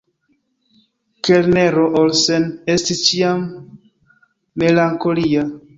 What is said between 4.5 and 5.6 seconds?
melankolia.